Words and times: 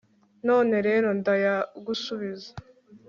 none 0.47 0.75
rero 0.87 1.07
ndayagusubiza 1.19 2.51